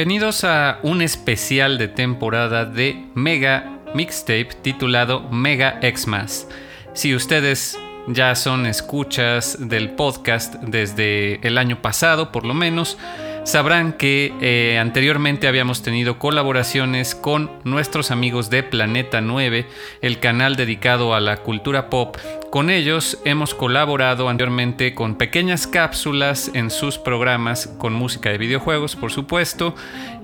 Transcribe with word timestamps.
Bienvenidos 0.00 0.44
a 0.44 0.78
un 0.82 1.02
especial 1.02 1.76
de 1.76 1.86
temporada 1.86 2.64
de 2.64 3.04
Mega 3.14 3.82
Mixtape 3.94 4.48
titulado 4.62 5.28
Mega 5.28 5.78
Xmas. 5.82 6.48
Si 6.94 7.14
ustedes 7.14 7.78
ya 8.08 8.34
son 8.34 8.64
escuchas 8.64 9.68
del 9.68 9.90
podcast 9.90 10.54
desde 10.54 11.46
el 11.46 11.58
año 11.58 11.82
pasado, 11.82 12.32
por 12.32 12.46
lo 12.46 12.54
menos, 12.54 12.96
sabrán 13.44 13.92
que 13.92 14.32
eh, 14.40 14.78
anteriormente 14.78 15.48
habíamos 15.48 15.82
tenido 15.82 16.18
colaboraciones 16.18 17.14
con 17.14 17.50
nuestros 17.64 18.10
amigos 18.10 18.48
de 18.48 18.62
Planeta 18.62 19.20
9, 19.20 19.66
el 20.00 20.18
canal 20.18 20.56
dedicado 20.56 21.14
a 21.14 21.20
la 21.20 21.36
cultura 21.36 21.90
pop. 21.90 22.16
Con 22.50 22.68
ellos 22.68 23.16
hemos 23.24 23.54
colaborado 23.54 24.28
anteriormente 24.28 24.92
con 24.92 25.14
pequeñas 25.14 25.68
cápsulas 25.68 26.50
en 26.52 26.70
sus 26.70 26.98
programas 26.98 27.68
con 27.78 27.92
música 27.92 28.30
de 28.30 28.38
videojuegos, 28.38 28.96
por 28.96 29.12
supuesto, 29.12 29.76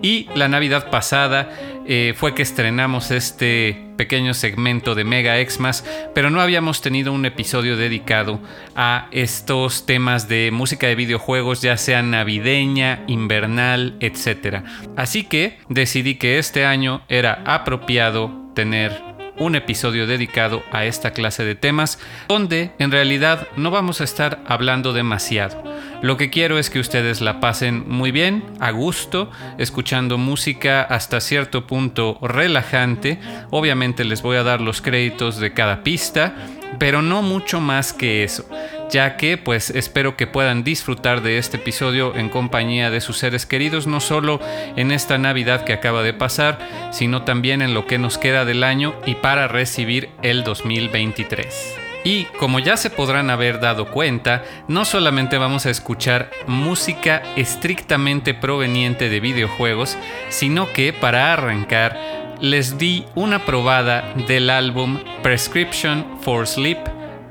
y 0.03 0.29
la 0.35 0.49
Navidad 0.49 0.91
pasada 0.91 1.49
eh, 1.87 2.15
fue 2.17 2.35
que 2.35 2.43
estrenamos 2.43 3.13
este 3.13 3.81
pequeño 3.97 4.35
segmento 4.35 4.97
de 4.97 5.05
Mega 5.05 5.37
Xmas, 5.37 5.85
pero 6.17 6.29
no 6.31 6.41
habíamos 6.41 6.83
tenido 6.83 7.13
un 7.13 7.27
episodio 7.27 7.77
dedicado 7.77 8.41
a 8.75 9.07
estos 9.13 9.87
temas 9.87 10.27
de 10.27 10.51
música 10.51 10.89
de 10.89 10.97
videojuegos, 10.97 11.63
ya 11.63 11.77
sea 11.77 12.03
navideña, 12.03 13.05
invernal, 13.07 13.97
etc. 14.01 14.65
Así 14.97 15.23
que 15.23 15.59
decidí 15.69 16.17
que 16.17 16.39
este 16.41 16.67
año 16.67 17.03
era 17.09 17.45
apropiado 17.47 18.51
tener 18.57 19.06
un 19.39 19.55
episodio 19.55 20.07
dedicado 20.07 20.63
a 20.73 20.85
esta 20.85 21.13
clase 21.13 21.45
de 21.45 21.55
temas, 21.55 21.99
donde 22.29 22.73
en 22.79 22.91
realidad 22.91 23.49
no 23.57 23.71
vamos 23.71 24.01
a 24.01 24.05
estar 24.05 24.41
hablando 24.47 24.93
demasiado. 24.93 25.63
Lo 26.03 26.17
que 26.17 26.31
quiero 26.31 26.59
es 26.59 26.71
que 26.71 26.79
ustedes 26.79 27.21
la 27.21 27.41
pasen 27.41 27.89
muy 27.89 28.11
bien, 28.11 28.45
a 28.61 28.71
gusto, 28.71 29.31
escuchando 29.59 30.19
música 30.19 30.83
hasta 30.83 31.21
cierto 31.21 31.67
punto 31.67 32.19
relajante. 32.23 33.19
Obviamente 33.51 34.05
les 34.05 34.23
voy 34.23 34.37
a 34.37 34.43
dar 34.43 34.61
los 34.61 34.81
créditos 34.81 35.39
de 35.39 35.53
cada 35.53 35.83
pista, 35.83 36.35
pero 36.79 37.03
no 37.03 37.23
mucho 37.23 37.61
más 37.61 37.93
que 37.93 38.25
eso 38.25 38.47
ya 38.91 39.17
que 39.17 39.37
pues 39.39 39.71
espero 39.71 40.17
que 40.17 40.27
puedan 40.27 40.65
disfrutar 40.65 41.23
de 41.23 41.39
este 41.39 41.57
episodio 41.57 42.15
en 42.17 42.29
compañía 42.29 42.91
de 42.91 43.01
sus 43.01 43.19
seres 43.19 43.47
queridos, 43.47 43.87
no 43.87 44.01
solo 44.01 44.41
en 44.77 44.93
esta 44.93 45.19
Navidad 45.19 45.65
que 45.65 45.73
acaba 45.73 46.03
de 46.03 46.15
pasar, 46.15 46.59
sino 46.91 47.23
también 47.23 47.63
en 47.63 47.75
lo 47.75 47.87
que 47.87 47.99
nos 47.99 48.19
queda 48.19 48.45
del 48.45 48.65
año 48.65 48.95
y 49.07 49.17
para 49.17 49.49
recibir 49.49 50.11
el 50.23 50.45
2023. 50.45 51.77
Y 52.05 52.25
como 52.39 52.61
ya 52.61 52.77
se 52.77 52.89
podrán 52.89 53.31
haber 53.31 53.59
dado 53.59 53.91
cuenta, 53.91 54.45
no 54.69 54.85
solamente 54.85 55.39
vamos 55.39 55.67
a 55.67 55.71
escuchar 55.71 56.31
música 56.47 57.21
estrictamente 57.35 58.33
proveniente 58.33 59.09
de 59.09 59.19
videojuegos, 59.19 59.99
sino 60.29 60.73
que 60.73 60.93
para 60.93 61.33
arrancar 61.33 61.99
les 62.41 62.79
di 62.79 63.05
una 63.17 63.45
probada 63.45 64.05
del 64.29 64.51
álbum 64.51 65.01
Prescription 65.23 66.19
for 66.21 66.47
Sleep 66.47 66.79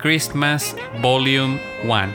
Christmas 0.06 0.78
Volume 1.02 1.60
1, 1.84 2.14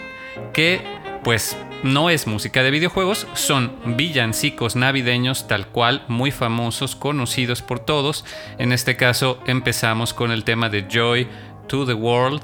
que 0.52 0.80
pues 1.24 1.56
no 1.82 2.08
es 2.08 2.28
música 2.28 2.62
de 2.62 2.70
videojuegos, 2.70 3.26
son 3.34 3.72
villancicos 3.96 4.76
navideños 4.76 5.48
tal 5.48 5.66
cual, 5.66 6.04
muy 6.06 6.30
famosos, 6.30 6.94
conocidos 6.94 7.62
por 7.62 7.80
todos. 7.80 8.24
En 8.58 8.70
este 8.70 8.94
caso 8.94 9.40
empezamos 9.44 10.14
con 10.14 10.30
el 10.30 10.44
tema 10.44 10.68
de 10.68 10.86
Joy 10.88 11.26
to 11.66 11.84
the 11.84 11.94
World, 11.94 12.42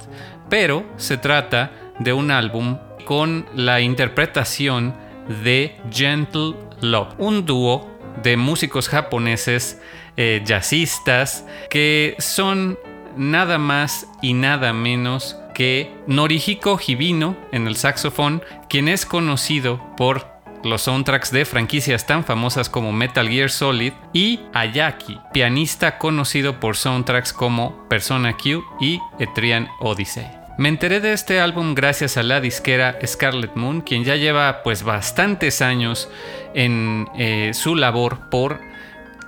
pero 0.50 0.84
se 0.96 1.16
trata 1.16 1.70
de 2.00 2.12
un 2.12 2.32
álbum 2.32 2.78
con 3.04 3.46
la 3.54 3.80
interpretación 3.80 4.96
de 5.44 5.76
Gentle 5.92 6.54
Love, 6.80 7.14
un 7.18 7.46
dúo 7.46 7.88
de 8.20 8.36
músicos 8.36 8.88
japoneses 8.88 9.80
eh, 10.16 10.42
jazzistas 10.44 11.46
que 11.70 12.16
son 12.18 12.76
nada 13.16 13.59
más 13.59 14.06
y 14.22 14.34
nada 14.34 14.72
menos 14.72 15.37
que 15.54 15.94
Norihiko 16.06 16.78
Hibino 16.78 17.37
en 17.53 17.66
el 17.66 17.77
saxofón, 17.77 18.43
quien 18.69 18.88
es 18.88 19.06
conocido 19.06 19.81
por 19.97 20.37
los 20.62 20.82
soundtracks 20.82 21.31
de 21.31 21.44
franquicias 21.44 22.06
tan 22.06 22.25
famosas 22.25 22.69
como 22.69 22.93
Metal 22.93 23.28
Gear 23.28 23.50
Solid, 23.50 23.93
y 24.12 24.41
Ayaki, 24.53 25.19
pianista 25.32 25.99
conocido 25.99 26.60
por 26.60 26.77
soundtracks 26.77 27.32
como 27.32 27.88
Persona 27.88 28.37
Q 28.37 28.65
y 28.81 29.00
Etrian 29.19 29.69
Odyssey. 29.81 30.27
Me 30.59 30.71
enteré 30.71 31.00
de 31.00 31.12
este 31.12 31.38
álbum 31.41 31.75
gracias 31.75 32.16
a 32.16 32.22
la 32.22 32.41
disquera 32.41 32.98
Scarlet 33.04 33.54
Moon, 33.56 33.83
quien 33.83 34.04
ya 34.04 34.16
lleva 34.16 34.62
pues 34.62 34.83
bastantes 34.83 35.60
años 35.60 36.09
en 36.54 37.09
eh, 37.15 37.53
su 37.53 37.77
labor 37.77 38.31
por 38.31 38.60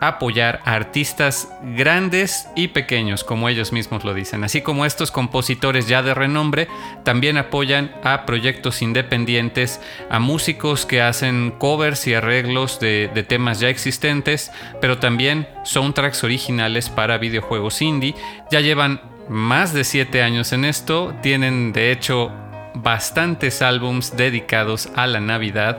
apoyar 0.01 0.61
a 0.65 0.75
artistas 0.75 1.49
grandes 1.77 2.49
y 2.55 2.69
pequeños, 2.69 3.25
como 3.25 3.49
ellos 3.49 3.73
mismos 3.73 4.05
lo 4.05 4.15
dicen. 4.15 4.45
Así 4.45 4.63
como 4.63 4.87
estos 4.87 5.11
compositores 5.11 5.89
ya 5.89 6.03
de 6.03 6.15
renombre, 6.15 6.69
también 7.05 7.37
apoyan 7.37 7.93
a 8.05 8.25
proyectos 8.25 8.83
independientes, 8.83 9.81
a 10.11 10.19
músicos 10.19 10.87
que 10.87 11.03
hacen 11.03 11.55
covers 11.59 12.07
y 12.07 12.15
arreglos 12.15 12.81
de, 12.81 13.09
temas 13.29 13.61
ya 13.61 13.69
existentes, 13.69 14.53
pero 14.81 14.99
también 14.99 15.49
soundtracks 15.65 16.25
originales 16.25 16.89
para 16.89 17.19
videojuegos 17.19 17.83
indie. 17.83 18.15
Ya 18.51 18.61
llevan 18.61 19.01
más 19.29 19.73
de 19.73 19.85
7 19.85 20.23
años 20.23 20.53
en 20.53 20.65
esto, 20.65 21.15
tienen 21.23 21.73
de 21.73 21.93
hecho 21.93 22.33
bastantes 22.75 23.61
álbums 23.61 24.17
dedicados 24.17 24.89
a 24.95 25.07
la 25.07 25.21
Navidad 25.21 25.79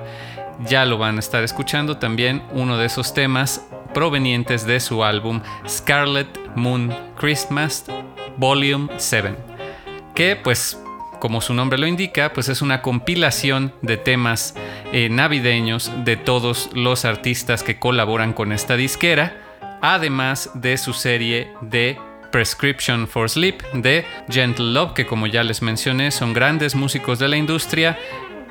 ya 0.66 0.86
lo 0.86 0.98
van 0.98 1.18
a 1.18 1.20
estar 1.20 1.44
escuchando 1.44 1.98
también 1.98 2.44
uno 2.52 2.78
de 2.78 2.86
esos 2.86 3.14
temas 3.14 3.66
provenientes 3.94 4.66
de 4.66 4.80
su 4.80 5.04
álbum 5.04 5.42
Scarlet 5.68 6.28
Moon 6.56 6.94
Christmas 7.18 7.86
Volume 8.38 8.90
7, 8.98 9.36
que 10.16 10.36
pues 10.36 10.78
como 11.20 11.42
su 11.42 11.54
nombre 11.54 11.78
lo 11.78 11.86
indica, 11.86 12.32
pues 12.34 12.50
es 12.50 12.62
una 12.62 12.82
compilación 12.82 13.74
de 13.82 13.98
temas 13.98 14.56
eh, 14.94 15.10
navideños 15.10 15.92
de 16.06 16.16
todos 16.16 16.70
los 16.74 17.06
artistas 17.06 17.62
que 17.62 17.78
colaboran 17.78 18.34
con 18.34 18.52
esta 18.52 18.78
disquera, 18.78 19.36
además 19.82 20.50
de 20.54 20.78
su 20.78 20.94
serie 20.94 21.54
de 21.62 21.98
Prescription 22.32 23.08
for 23.08 23.30
Sleep 23.30 23.62
de 23.74 24.06
Gentle 24.30 24.72
Love, 24.72 24.94
que 24.94 25.06
como 25.06 25.28
ya 25.28 25.44
les 25.44 25.62
mencioné 25.62 26.12
son 26.12 26.34
grandes 26.34 26.76
músicos 26.76 27.20
de 27.20 27.28
la 27.28 27.38
industria 27.38 27.98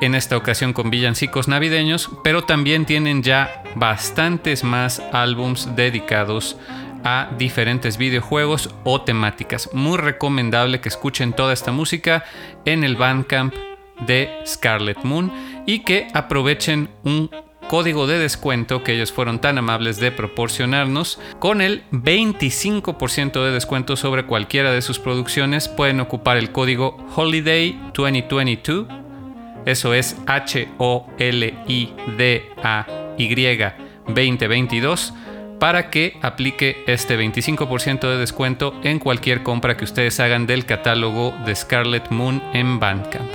en 0.00 0.14
esta 0.14 0.36
ocasión 0.36 0.72
con 0.72 0.90
villancicos 0.90 1.48
navideños, 1.48 2.10
pero 2.22 2.42
también 2.42 2.86
tienen 2.86 3.22
ya 3.22 3.62
bastantes 3.74 4.64
más 4.64 5.02
álbums 5.12 5.74
dedicados 5.76 6.56
a 7.04 7.30
diferentes 7.38 7.96
videojuegos 7.96 8.74
o 8.84 9.02
temáticas. 9.02 9.70
Muy 9.72 9.98
recomendable 9.98 10.80
que 10.80 10.88
escuchen 10.88 11.32
toda 11.32 11.52
esta 11.52 11.72
música 11.72 12.24
en 12.64 12.84
el 12.84 12.96
Bandcamp 12.96 13.54
de 14.06 14.30
Scarlet 14.46 15.02
Moon 15.04 15.32
y 15.66 15.80
que 15.80 16.08
aprovechen 16.14 16.88
un 17.04 17.30
código 17.68 18.06
de 18.06 18.18
descuento 18.18 18.82
que 18.82 18.94
ellos 18.94 19.12
fueron 19.12 19.40
tan 19.40 19.58
amables 19.58 20.00
de 20.00 20.10
proporcionarnos. 20.10 21.20
Con 21.38 21.60
el 21.60 21.84
25% 21.90 23.44
de 23.44 23.52
descuento 23.52 23.96
sobre 23.96 24.24
cualquiera 24.24 24.72
de 24.72 24.82
sus 24.82 24.98
producciones 24.98 25.68
pueden 25.68 26.00
ocupar 26.00 26.36
el 26.38 26.50
código 26.50 26.96
Holiday 27.14 27.78
2022 27.94 29.07
eso 29.68 29.92
es 29.92 30.16
H-O-L-I-D-A-Y 30.26 31.08
2022 34.06 35.12
para 35.58 35.90
que 35.90 36.16
aplique 36.22 36.84
este 36.86 37.18
25% 37.18 38.00
de 38.00 38.16
descuento 38.16 38.74
en 38.82 38.98
cualquier 38.98 39.42
compra 39.42 39.76
que 39.76 39.84
ustedes 39.84 40.20
hagan 40.20 40.46
del 40.46 40.64
catálogo 40.64 41.34
de 41.44 41.54
Scarlet 41.54 42.10
Moon 42.10 42.42
en 42.54 42.80
Bandcamp. 42.80 43.28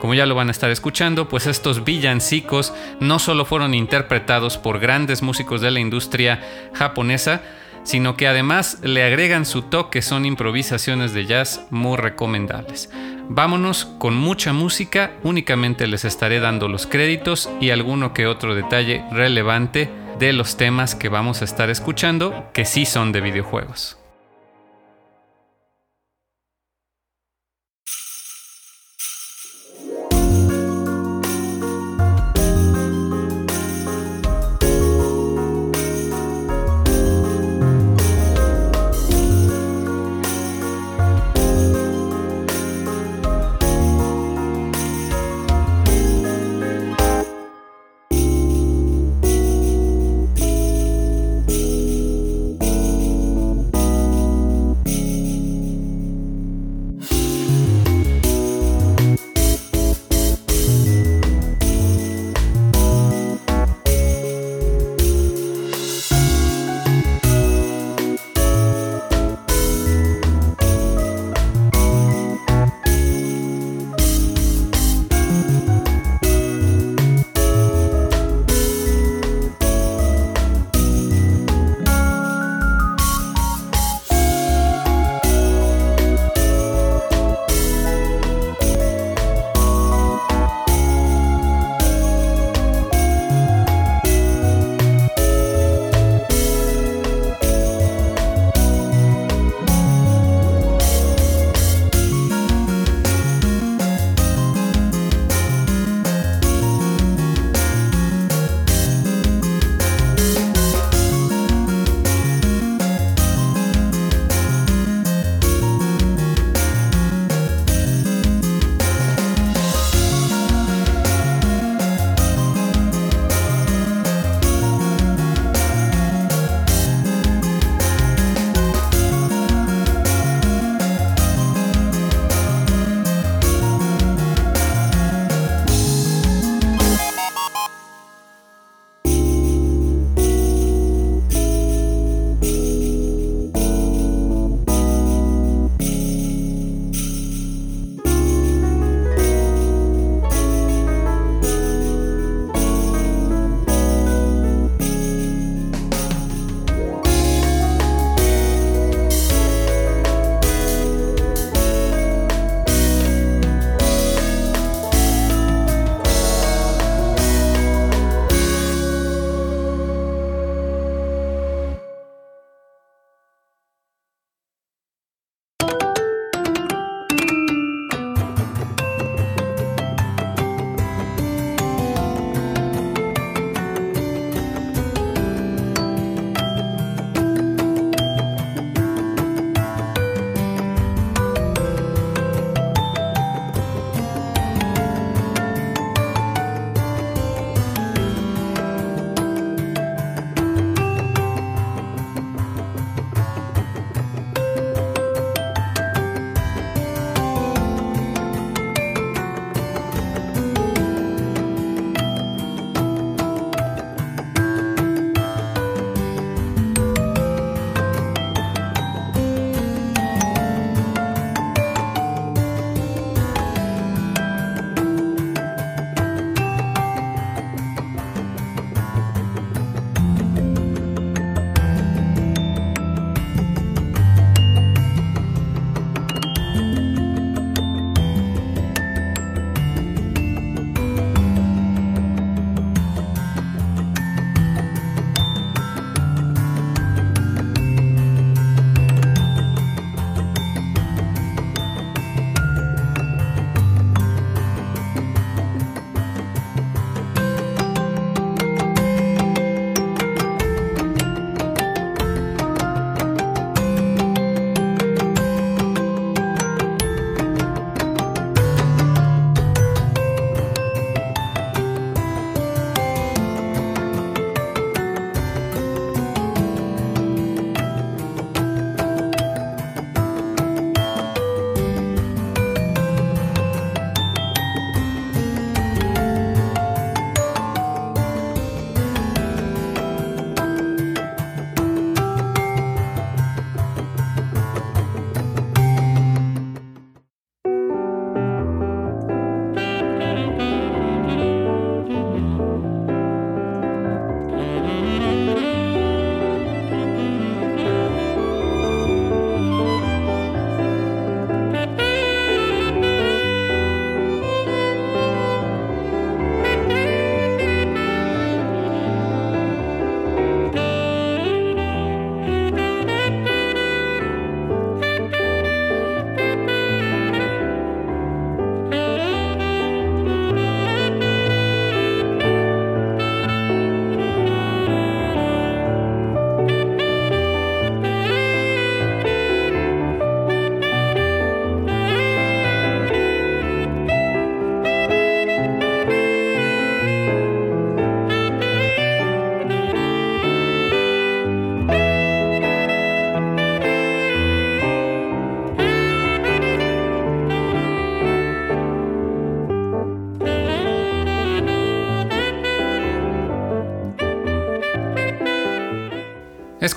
Como 0.00 0.14
ya 0.14 0.26
lo 0.26 0.34
van 0.34 0.48
a 0.48 0.50
estar 0.50 0.70
escuchando, 0.70 1.28
pues 1.28 1.46
estos 1.46 1.84
villancicos 1.84 2.74
no 2.98 3.20
solo 3.20 3.44
fueron 3.44 3.74
interpretados 3.74 4.58
por 4.58 4.80
grandes 4.80 5.22
músicos 5.22 5.60
de 5.60 5.70
la 5.70 5.78
industria 5.80 6.42
japonesa, 6.74 7.42
sino 7.84 8.16
que 8.16 8.26
además 8.26 8.78
le 8.82 9.04
agregan 9.04 9.46
su 9.46 9.62
toque, 9.62 10.02
son 10.02 10.26
improvisaciones 10.26 11.12
de 11.12 11.26
jazz 11.26 11.64
muy 11.70 11.96
recomendables. 11.96 12.90
Vámonos 13.28 13.86
con 13.98 14.16
mucha 14.16 14.52
música, 14.52 15.12
únicamente 15.22 15.86
les 15.86 16.04
estaré 16.04 16.40
dando 16.40 16.68
los 16.68 16.86
créditos 16.86 17.48
y 17.60 17.70
alguno 17.70 18.12
que 18.12 18.26
otro 18.26 18.54
detalle 18.54 19.04
relevante 19.12 19.88
de 20.18 20.32
los 20.32 20.56
temas 20.56 20.94
que 20.94 21.08
vamos 21.08 21.40
a 21.40 21.44
estar 21.44 21.70
escuchando 21.70 22.50
que 22.52 22.64
sí 22.64 22.84
son 22.84 23.12
de 23.12 23.20
videojuegos. 23.20 23.96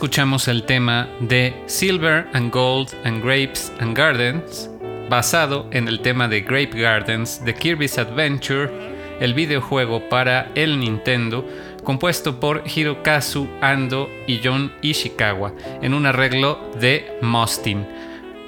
Escuchamos 0.07 0.47
el 0.47 0.63
tema 0.63 1.09
de 1.19 1.53
Silver 1.65 2.27
and 2.31 2.49
Gold 2.49 2.95
and 3.03 3.21
Grapes 3.21 3.73
and 3.79 3.93
Gardens, 3.93 4.69
basado 5.09 5.67
en 5.71 5.89
el 5.89 5.99
tema 5.99 6.29
de 6.29 6.39
Grape 6.39 6.79
Gardens 6.79 7.43
de 7.43 7.53
Kirby's 7.53 7.97
Adventure, 7.97 8.71
el 9.19 9.33
videojuego 9.33 10.07
para 10.07 10.49
el 10.55 10.79
Nintendo, 10.79 11.45
compuesto 11.83 12.39
por 12.39 12.63
Hirokazu 12.73 13.49
Ando 13.59 14.09
y 14.27 14.39
John 14.41 14.71
Ishikawa, 14.81 15.51
en 15.81 15.93
un 15.93 16.05
arreglo 16.05 16.57
de 16.79 17.05
Mostin, 17.21 17.85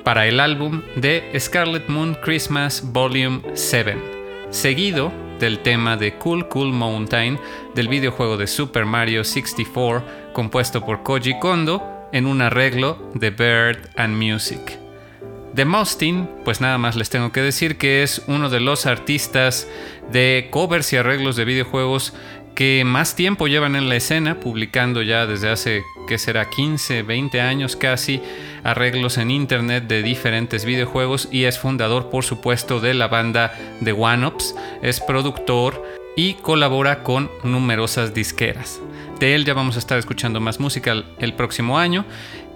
para 0.06 0.28
el 0.28 0.40
álbum 0.40 0.82
de 0.96 1.30
Scarlet 1.38 1.90
Moon 1.90 2.16
Christmas 2.24 2.82
Volume 2.86 3.42
7, 3.54 4.19
seguido 4.50 5.12
del 5.40 5.60
tema 5.60 5.96
de 5.96 6.16
Cool 6.16 6.48
Cool 6.48 6.74
Mountain 6.74 7.40
del 7.76 7.88
videojuego 7.88 8.38
de 8.38 8.48
Super 8.48 8.86
Mario 8.86 9.24
64 9.24 10.04
compuesto 10.34 10.86
por 10.86 11.04
Koji 11.04 11.40
Kondo 11.40 12.08
en 12.12 12.26
un 12.26 12.42
arreglo 12.42 13.12
de 13.14 13.30
Bird 13.30 13.90
and 13.96 14.16
Music. 14.16 14.78
De 15.54 15.66
Mostin, 15.66 16.30
pues 16.46 16.62
nada 16.62 16.78
más 16.78 16.96
les 16.96 17.10
tengo 17.10 17.32
que 17.32 17.42
decir 17.42 17.78
que 17.78 18.04
es 18.04 18.24
uno 18.28 18.50
de 18.50 18.60
los 18.60 18.86
artistas 18.86 19.68
de 20.12 20.48
covers 20.52 20.94
y 20.94 20.98
arreglos 20.98 21.36
de 21.36 21.46
videojuegos 21.46 22.14
que 22.56 22.84
más 22.86 23.16
tiempo 23.16 23.48
llevan 23.48 23.76
en 23.76 23.88
la 23.88 23.96
escena, 23.96 24.40
publicando 24.40 25.02
ya 25.02 25.26
desde 25.26 25.50
hace, 25.50 25.84
que 26.08 26.18
será 26.18 26.50
15, 26.50 27.04
20 27.04 27.42
años 27.42 27.76
casi, 27.76 28.22
arreglos 28.64 29.18
en 29.18 29.32
internet 29.32 29.86
de 29.88 30.04
diferentes 30.04 30.66
videojuegos 30.66 31.30
y 31.32 31.46
es 31.46 31.60
fundador, 31.60 32.10
por 32.10 32.24
supuesto, 32.24 32.80
de 32.80 32.94
la 32.94 33.08
banda 33.08 33.54
The 33.84 33.94
One 33.94 34.28
Ups, 34.28 34.56
es 34.82 35.00
productor 35.00 35.84
y 36.16 36.34
colabora 36.36 37.04
con 37.04 37.32
numerosas 37.44 38.14
disqueras. 38.14 38.80
De 39.20 39.36
él 39.36 39.46
ya 39.46 39.54
vamos 39.54 39.76
a 39.76 39.80
estar 39.80 39.98
escuchando 39.98 40.40
más 40.40 40.60
música 40.60 41.04
el 41.20 41.34
próximo 41.34 41.78
año 41.78 42.06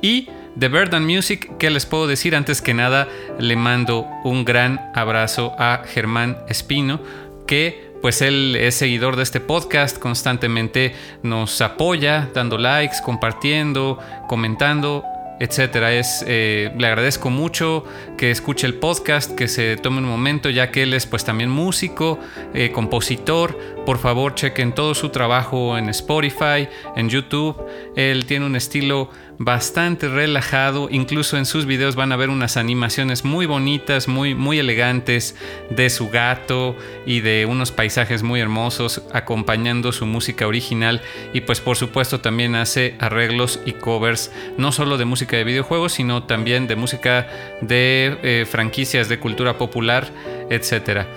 y 0.01 0.27
de 0.55 0.69
Bird 0.69 0.93
Music, 0.99 1.51
¿qué 1.57 1.69
les 1.69 1.85
puedo 1.85 2.05
decir? 2.05 2.35
Antes 2.35 2.61
que 2.61 2.73
nada, 2.73 3.07
le 3.39 3.55
mando 3.55 4.05
un 4.23 4.45
gran 4.45 4.79
abrazo 4.93 5.55
a 5.57 5.81
Germán 5.85 6.37
Espino, 6.47 6.99
que 7.47 7.91
pues 8.03 8.21
él 8.21 8.55
es 8.59 8.75
seguidor 8.75 9.15
de 9.15 9.23
este 9.23 9.39
podcast, 9.39 9.97
constantemente 9.97 10.93
nos 11.23 11.61
apoya, 11.61 12.29
dando 12.33 12.57
likes, 12.57 12.97
compartiendo, 13.03 13.97
comentando 14.27 15.03
etcétera. 15.43 15.93
Es, 15.93 16.23
eh, 16.25 16.71
le 16.77 16.87
agradezco 16.87 17.29
mucho 17.29 17.83
que 18.17 18.31
escuche 18.31 18.65
el 18.65 18.75
podcast, 18.75 19.35
que 19.35 19.49
se 19.49 19.75
tome 19.75 19.97
un 19.97 20.05
momento, 20.05 20.49
ya 20.49 20.71
que 20.71 20.83
él 20.83 20.93
es 20.93 21.05
pues 21.05 21.25
también 21.25 21.49
músico, 21.49 22.17
eh, 22.53 22.71
compositor. 22.71 23.57
Por 23.85 23.97
favor, 23.97 24.35
chequen 24.35 24.73
todo 24.73 24.95
su 24.95 25.09
trabajo 25.09 25.77
en 25.77 25.89
Spotify, 25.89 26.69
en 26.95 27.09
YouTube. 27.09 27.61
Él 27.97 28.25
tiene 28.25 28.45
un 28.45 28.55
estilo 28.55 29.09
bastante 29.37 30.07
relajado. 30.07 30.87
Incluso 30.91 31.37
en 31.37 31.45
sus 31.45 31.65
videos 31.65 31.95
van 31.95 32.11
a 32.11 32.15
ver 32.15 32.29
unas 32.29 32.57
animaciones 32.57 33.25
muy 33.25 33.45
bonitas, 33.45 34.07
muy, 34.07 34.35
muy 34.35 34.59
elegantes 34.59 35.35
de 35.69 35.89
su 35.89 36.09
gato 36.09 36.75
y 37.05 37.21
de 37.21 37.45
unos 37.45 37.71
paisajes 37.71 38.23
muy 38.23 38.39
hermosos 38.39 39.01
acompañando 39.13 39.91
su 39.91 40.05
música 40.05 40.47
original. 40.47 41.01
Y 41.33 41.41
pues 41.41 41.59
por 41.59 41.77
supuesto 41.77 42.21
también 42.21 42.55
hace 42.55 42.95
arreglos 42.99 43.59
y 43.65 43.73
covers, 43.73 44.31
no 44.57 44.71
solo 44.71 44.97
de 44.97 45.05
música 45.05 45.37
de 45.37 45.43
videojuegos, 45.43 45.93
sino 45.93 46.23
también 46.23 46.67
de 46.67 46.75
música 46.75 47.27
de 47.61 48.17
eh, 48.23 48.45
franquicias 48.49 49.09
de 49.09 49.19
cultura 49.19 49.57
popular, 49.57 50.07
etcétera. 50.49 51.07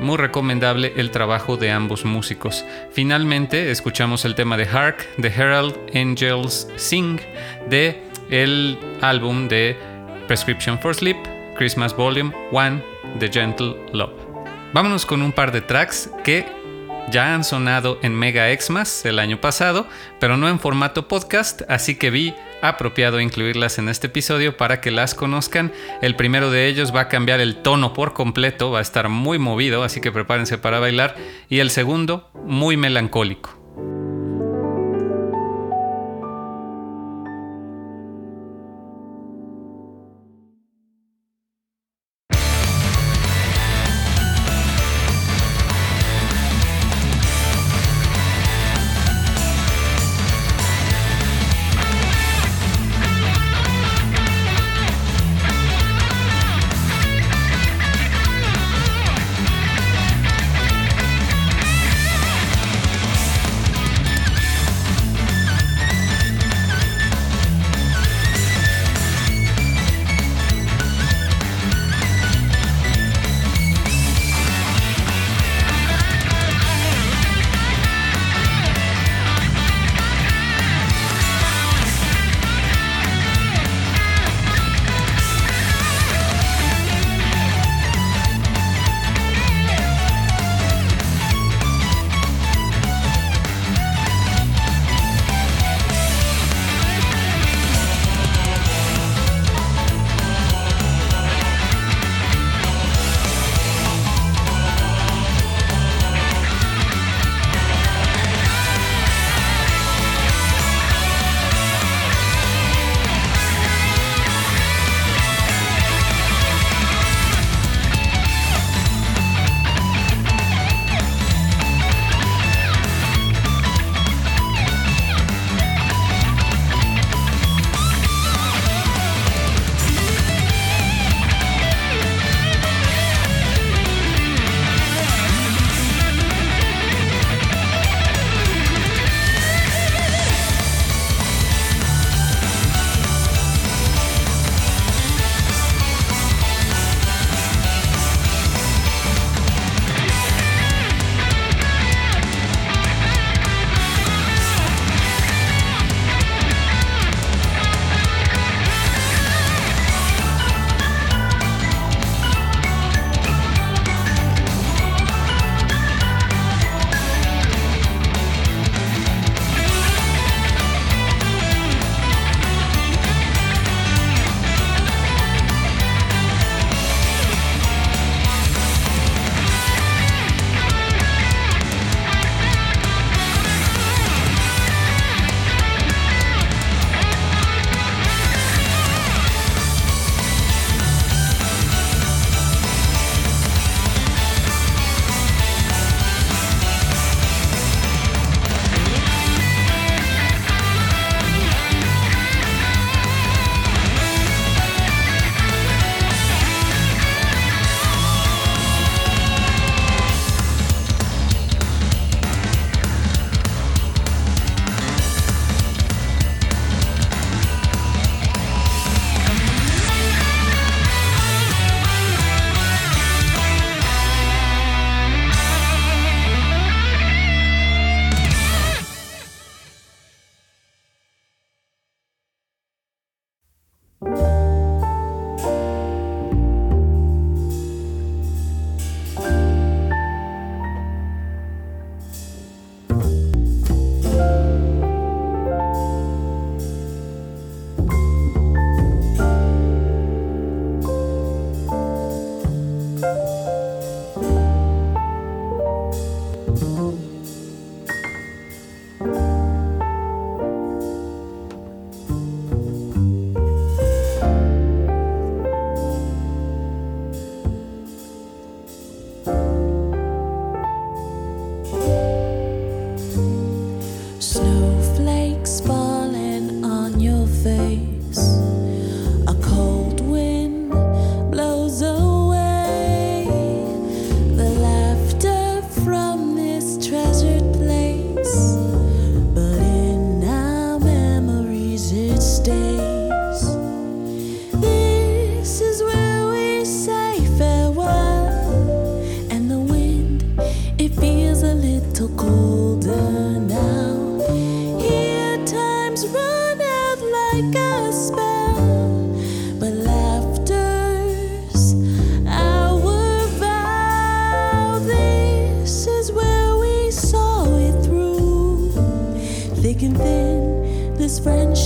Muy 0.00 0.16
recomendable 0.16 0.92
el 0.96 1.10
trabajo 1.10 1.56
de 1.56 1.70
ambos 1.70 2.04
músicos. 2.04 2.64
Finalmente 2.90 3.70
escuchamos 3.70 4.24
el 4.24 4.34
tema 4.34 4.56
de 4.56 4.66
Hark, 4.66 5.06
The 5.20 5.28
Herald 5.28 5.76
Angels 5.94 6.68
Sing, 6.76 7.20
de 7.68 8.02
el 8.30 8.78
álbum 9.00 9.46
de 9.48 9.76
Prescription 10.26 10.78
for 10.78 10.94
Sleep, 10.94 11.16
Christmas 11.56 11.94
Volume 11.94 12.34
1, 12.50 12.82
The 13.20 13.30
Gentle 13.30 13.76
Love. 13.92 14.12
Vámonos 14.72 15.06
con 15.06 15.22
un 15.22 15.32
par 15.32 15.52
de 15.52 15.60
tracks 15.60 16.10
que 16.24 16.44
ya 17.10 17.34
han 17.34 17.44
sonado 17.44 17.98
en 18.02 18.14
Mega 18.14 18.46
Xmas 18.48 19.04
el 19.04 19.18
año 19.18 19.40
pasado, 19.40 19.86
pero 20.18 20.36
no 20.36 20.48
en 20.48 20.58
formato 20.58 21.06
podcast, 21.06 21.62
así 21.68 21.96
que 21.96 22.10
vi 22.10 22.34
apropiado 22.68 23.20
incluirlas 23.20 23.78
en 23.78 23.88
este 23.88 24.06
episodio 24.08 24.56
para 24.56 24.80
que 24.80 24.90
las 24.90 25.14
conozcan. 25.14 25.72
El 26.02 26.16
primero 26.16 26.50
de 26.50 26.66
ellos 26.66 26.94
va 26.94 27.00
a 27.00 27.08
cambiar 27.08 27.40
el 27.40 27.56
tono 27.56 27.92
por 27.92 28.12
completo, 28.12 28.70
va 28.70 28.78
a 28.78 28.82
estar 28.82 29.08
muy 29.08 29.38
movido, 29.38 29.82
así 29.82 30.00
que 30.00 30.12
prepárense 30.12 30.58
para 30.58 30.78
bailar. 30.78 31.16
Y 31.48 31.60
el 31.60 31.70
segundo, 31.70 32.30
muy 32.44 32.76
melancólico. 32.76 33.63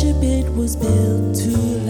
ship 0.09 0.23
it 0.23 0.55
was 0.55 0.75
built 0.77 1.35
to 1.35 1.51
last. 1.85 1.88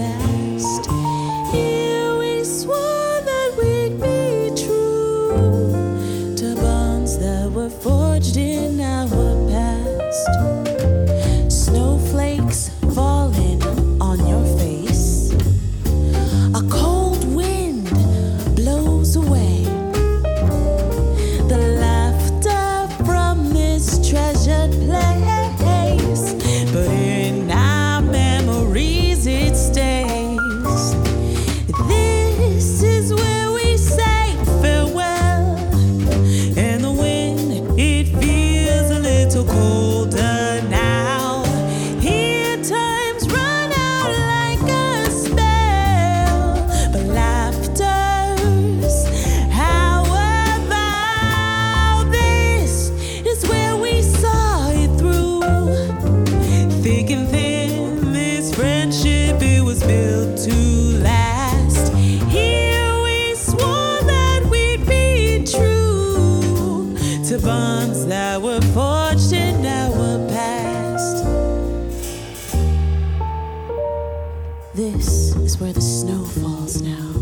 This 74.75 75.35
is 75.35 75.59
where 75.59 75.73
the 75.73 75.81
snow 75.81 76.23
falls 76.25 76.79
now. 76.79 77.13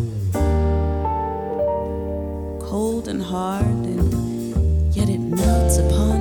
Cold 2.60 3.08
and 3.08 3.24
hard, 3.24 3.66
and 3.66 4.94
yet 4.94 5.08
it 5.08 5.20
melts 5.20 5.78
upon. 5.78 6.17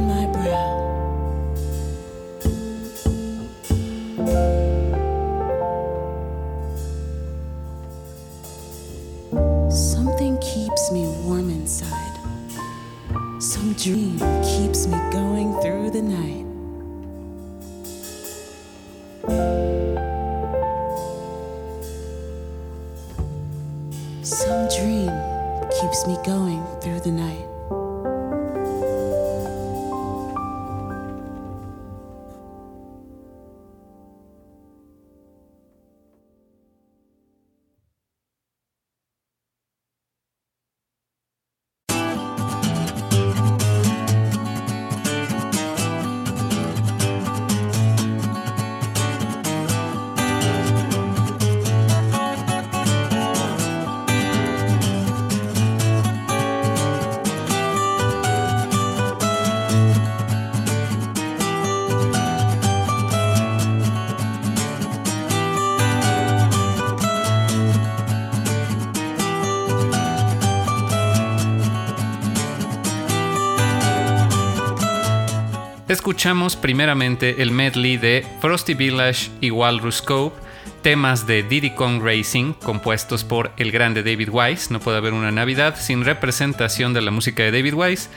Escuchamos 75.89 76.57
primeramente 76.57 77.41
el 77.43 77.53
medley 77.53 77.97
de 77.97 78.27
Frosty 78.41 78.75
Village 78.75 79.31
y 79.41 79.53
Walrus 79.53 80.03
Cove, 80.03 80.35
temas 80.83 81.29
de 81.29 81.45
Diddy 81.45 81.77
Kong 81.77 82.03
Racing 82.03 82.55
compuestos 82.55 83.23
por 83.23 83.53
el 83.57 83.71
grande 83.71 84.03
David 84.03 84.31
Wise, 84.33 84.73
no 84.73 84.81
puede 84.81 84.97
haber 84.97 85.13
una 85.13 85.31
Navidad 85.31 85.77
sin 85.79 86.05
representación 86.05 86.93
de 86.93 87.03
la 87.03 87.13
música 87.13 87.45
de 87.45 87.53
David 87.53 87.75
Wise, 87.75 88.09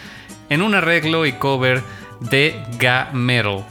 en 0.49 0.63
un 0.63 0.73
arreglo 0.73 1.27
y 1.27 1.33
cover 1.33 1.83
de 2.19 2.59
Ga 2.79 3.11
Metal. 3.13 3.63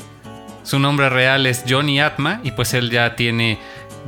Su 0.62 0.78
nombre 0.78 1.08
real 1.08 1.44
es 1.46 1.64
Johnny 1.68 1.98
Atma 1.98 2.40
y 2.44 2.52
pues 2.52 2.74
él 2.74 2.90
ya 2.90 3.16
tiene 3.16 3.58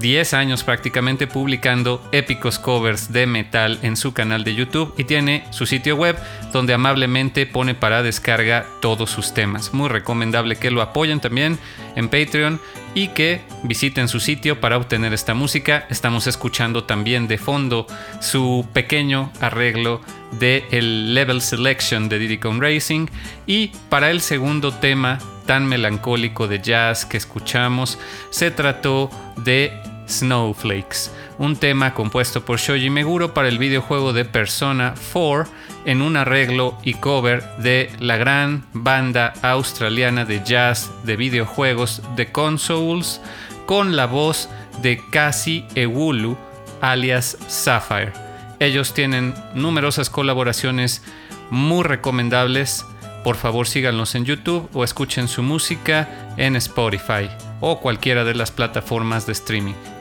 10 0.00 0.34
años 0.34 0.64
prácticamente 0.64 1.26
publicando 1.26 2.02
épicos 2.10 2.58
covers 2.58 3.12
de 3.12 3.26
metal 3.26 3.78
en 3.82 3.96
su 3.96 4.12
canal 4.14 4.44
de 4.44 4.54
YouTube 4.54 4.94
y 4.96 5.04
tiene 5.04 5.44
su 5.50 5.66
sitio 5.66 5.94
web 5.94 6.16
donde 6.52 6.74
amablemente 6.74 7.46
pone 7.46 7.74
para 7.74 8.02
descarga 8.02 8.66
todos 8.80 9.10
sus 9.10 9.34
temas. 9.34 9.74
Muy 9.74 9.88
recomendable 9.88 10.56
que 10.56 10.70
lo 10.70 10.80
apoyen 10.80 11.20
también 11.20 11.58
en 11.96 12.08
Patreon 12.08 12.60
y 12.94 13.08
que 13.08 13.42
visiten 13.62 14.08
su 14.08 14.20
sitio 14.20 14.58
para 14.60 14.78
obtener 14.78 15.12
esta 15.12 15.34
música. 15.34 15.86
Estamos 15.90 16.26
escuchando 16.26 16.84
también 16.84 17.28
de 17.28 17.38
fondo 17.38 17.86
su 18.20 18.66
pequeño 18.72 19.30
arreglo 19.40 20.00
de 20.38 20.64
el 20.70 21.14
Level 21.14 21.42
Selection 21.42 22.08
de 22.08 22.18
Diddy 22.18 22.38
Kong 22.38 22.62
Racing 22.62 23.06
y 23.46 23.68
para 23.88 24.10
el 24.10 24.20
segundo 24.22 24.72
tema 24.72 25.18
tan 25.46 25.66
melancólico 25.66 26.48
de 26.48 26.60
jazz 26.60 27.04
que 27.04 27.16
escuchamos 27.16 27.98
se 28.30 28.50
trató 28.50 29.10
de 29.36 29.72
Snowflakes, 30.10 31.10
un 31.38 31.56
tema 31.56 31.94
compuesto 31.94 32.44
por 32.44 32.58
Shoji 32.58 32.90
Meguro 32.90 33.32
para 33.32 33.48
el 33.48 33.58
videojuego 33.58 34.12
de 34.12 34.24
Persona 34.24 34.94
4 35.12 35.46
en 35.84 36.02
un 36.02 36.16
arreglo 36.16 36.76
y 36.82 36.94
cover 36.94 37.42
de 37.58 37.90
la 37.98 38.16
gran 38.16 38.64
banda 38.72 39.32
australiana 39.42 40.24
de 40.24 40.42
jazz 40.44 40.90
de 41.04 41.16
videojuegos 41.16 42.02
The 42.16 42.30
Consoles 42.32 43.20
con 43.66 43.96
la 43.96 44.06
voz 44.06 44.48
de 44.82 45.00
Kasi 45.10 45.64
Ewulu 45.74 46.36
alias 46.80 47.38
Sapphire. 47.46 48.12
Ellos 48.58 48.92
tienen 48.92 49.34
numerosas 49.54 50.10
colaboraciones 50.10 51.02
muy 51.50 51.84
recomendables. 51.84 52.84
Por 53.24 53.36
favor 53.36 53.66
síganlos 53.66 54.14
en 54.14 54.24
YouTube 54.24 54.68
o 54.74 54.84
escuchen 54.84 55.28
su 55.28 55.42
música 55.42 56.34
en 56.36 56.56
Spotify 56.56 57.28
o 57.60 57.80
cualquiera 57.80 58.24
de 58.24 58.34
las 58.34 58.50
plataformas 58.50 59.26
de 59.26 59.32
streaming. 59.32 59.99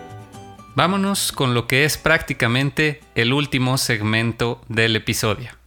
Vámonos 0.80 1.34
con 1.34 1.54
lo 1.54 1.68
que 1.68 1.84
es 1.84 1.98
prácticamente 1.98 3.02
el 3.14 3.34
último 3.34 3.78
segmento 3.78 4.62
del 4.70 4.96
episodio. 4.96 5.59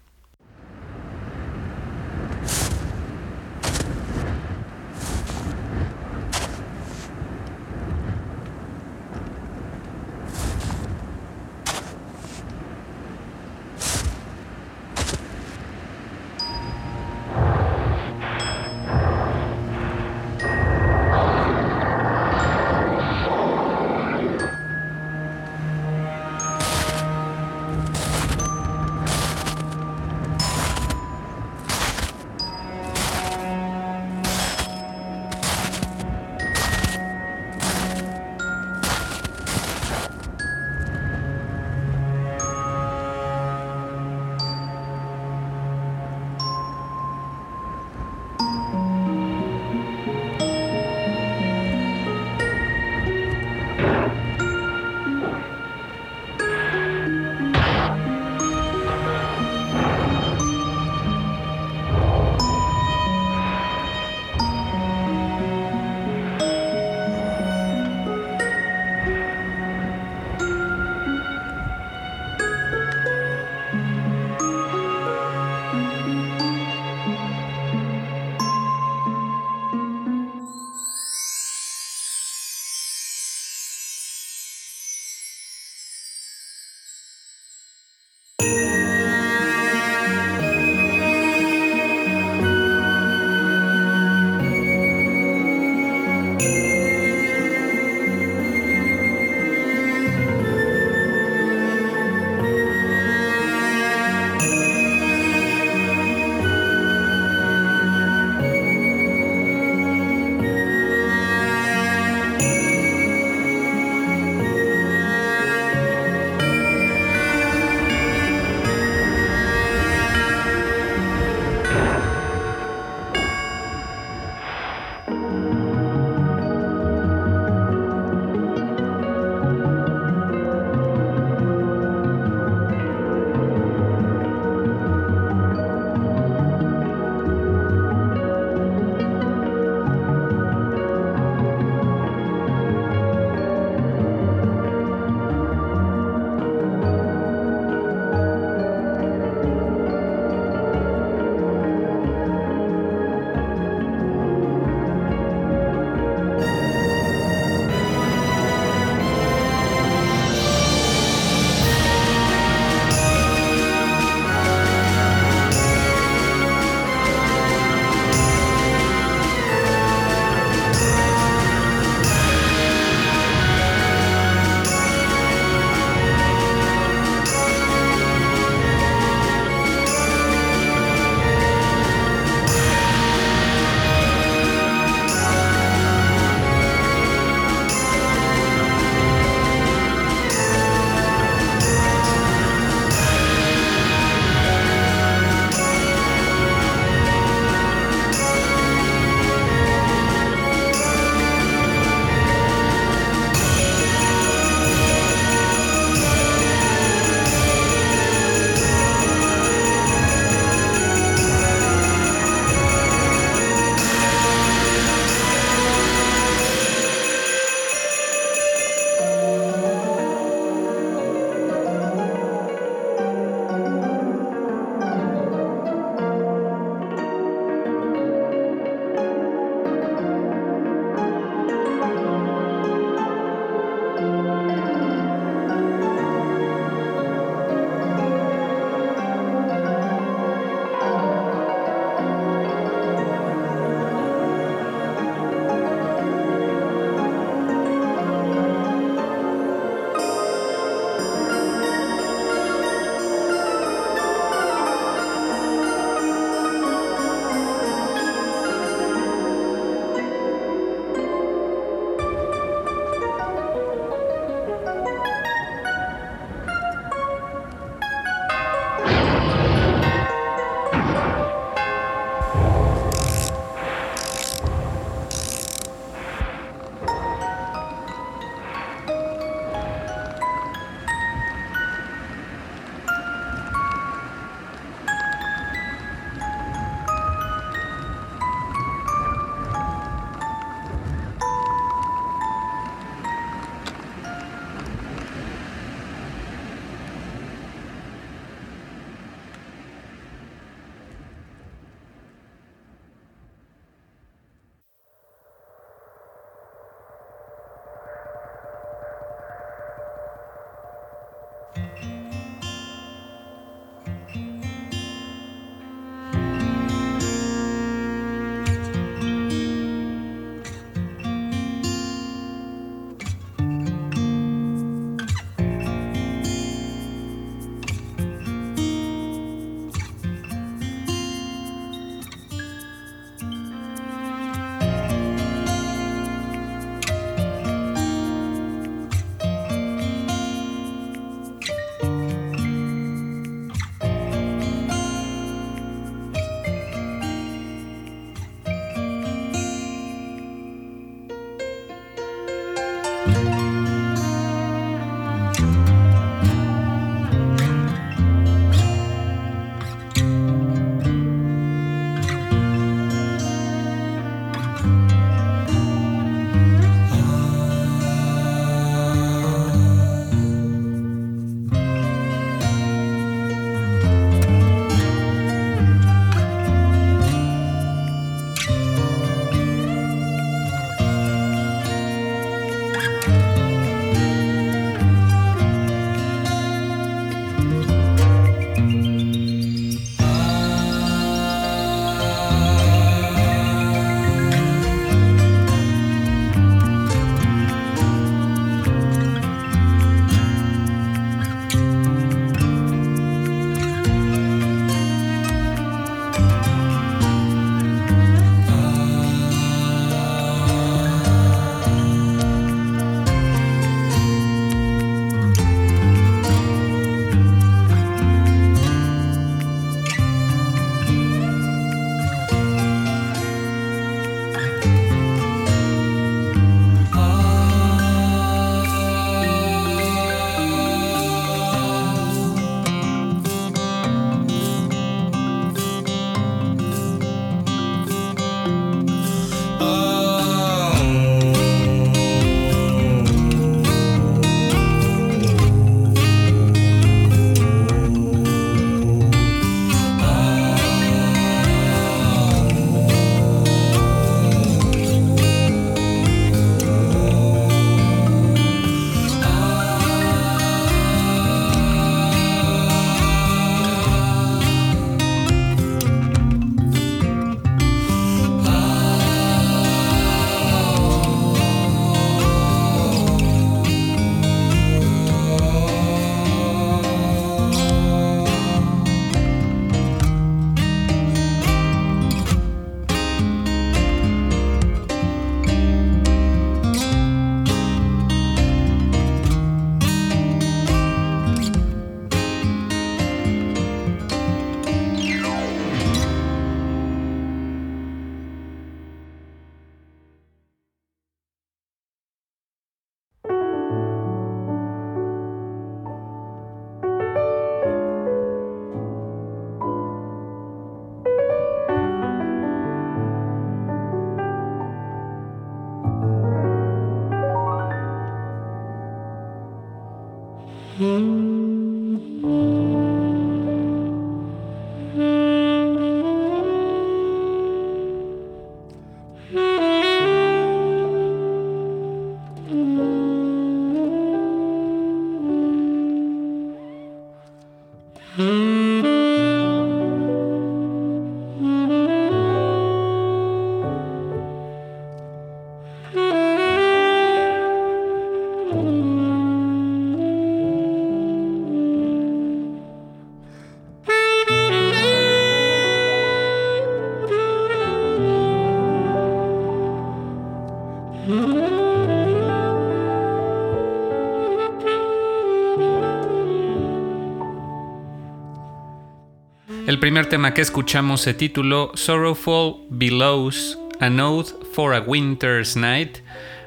Primer 569.83 570.07
tema 570.07 570.33
que 570.33 570.43
escuchamos 570.43 571.01
se 571.01 571.13
tituló 571.13 571.73
Sorrowful 571.75 572.69
Belows, 572.71 573.59
An 573.81 573.99
Ode 573.99 574.29
for 574.53 574.75
a 574.75 574.81
Winter's 574.81 575.57
Night, 575.57 575.99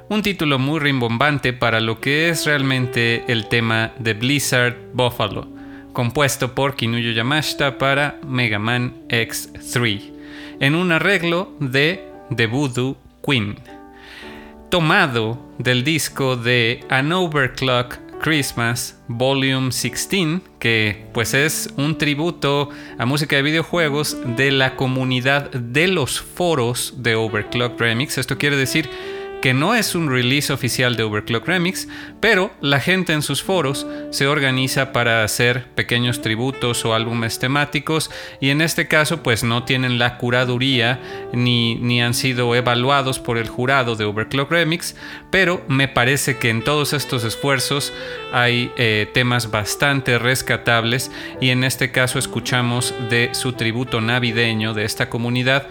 un 0.07 0.21
título 0.21 0.57
muy 0.57 0.79
rimbombante 0.79 1.51
para 1.51 1.81
lo 1.81 1.99
que 1.99 2.29
es 2.29 2.45
realmente 2.45 3.25
el 3.27 3.49
tema 3.49 3.91
de 3.99 4.13
Blizzard 4.13 4.77
Buffalo, 4.93 5.49
compuesto 5.91 6.55
por 6.55 6.77
Kinuyo 6.77 7.11
Yamashita 7.11 7.77
para 7.77 8.21
Mega 8.25 8.57
Man 8.57 8.93
X3, 9.09 10.13
en 10.61 10.73
un 10.73 10.93
arreglo 10.93 11.51
de 11.59 12.07
The 12.33 12.47
Voodoo 12.47 12.95
Queen, 13.21 13.57
tomado 14.69 15.37
del 15.57 15.83
disco 15.83 16.37
de 16.37 16.85
An 16.87 17.11
Overclock 17.11 17.97
Christmas 18.25 18.99
Volume 19.07 19.69
16, 19.69 20.41
que 20.57 21.05
pues 21.13 21.35
es 21.35 21.71
un 21.77 21.95
tributo 21.95 22.69
a 22.97 23.05
música 23.05 23.35
de 23.35 23.43
videojuegos 23.43 24.17
de 24.35 24.49
la 24.49 24.75
comunidad 24.75 25.51
de 25.51 25.87
los 25.87 26.21
foros 26.21 26.95
de 27.03 27.13
Overclock 27.13 27.79
Remix. 27.79 28.17
Esto 28.17 28.39
quiere 28.39 28.55
decir 28.55 28.89
que 29.45 29.53
no 29.53 29.75
es 29.75 29.93
un 29.93 30.09
release 30.09 30.51
oficial 30.51 30.95
de 30.95 31.03
Overclock 31.03 31.47
Remix, 31.47 31.87
pero 32.19 32.49
la 32.61 32.79
gente 32.79 33.13
en 33.13 33.21
sus 33.21 33.43
foros 33.43 33.85
se 34.09 34.25
organiza 34.25 34.91
para 34.91 35.23
hacer 35.23 35.67
pequeños 35.75 36.23
tributos 36.23 36.83
o 36.83 36.95
álbumes 36.95 37.37
temáticos 37.37 38.09
y 38.41 38.49
en 38.49 38.61
este 38.61 38.87
caso 38.87 39.21
pues 39.21 39.43
no 39.43 39.63
tienen 39.63 39.99
la 39.99 40.17
curaduría 40.17 40.99
ni, 41.31 41.75
ni 41.75 42.01
han 42.01 42.15
sido 42.15 42.55
evaluados 42.55 43.19
por 43.19 43.37
el 43.37 43.47
jurado 43.47 43.95
de 43.95 44.05
Overclock 44.05 44.49
Remix, 44.49 44.95
pero 45.29 45.63
me 45.67 45.87
parece 45.87 46.39
que 46.39 46.49
en 46.49 46.63
todos 46.63 46.93
estos 46.93 47.23
esfuerzos 47.23 47.93
hay 48.33 48.71
eh, 48.77 49.07
temas 49.13 49.51
bastante 49.51 50.17
rescatables 50.17 51.11
y 51.39 51.49
en 51.49 51.63
este 51.63 51.91
caso 51.91 52.17
escuchamos 52.17 52.95
de 53.11 53.29
su 53.33 53.53
tributo 53.53 54.01
navideño 54.01 54.73
de 54.73 54.85
esta 54.85 55.07
comunidad 55.07 55.67